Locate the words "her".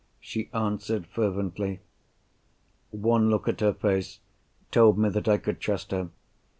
3.59-3.71, 5.91-6.09